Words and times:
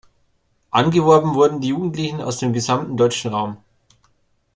Angeworben 0.71 1.35
wurden 1.35 1.61
die 1.61 1.67
Jugendlichen 1.67 2.21
aus 2.21 2.39
dem 2.39 2.53
gesamten 2.53 2.97
deutschen 2.97 3.35
Raum. 3.35 3.57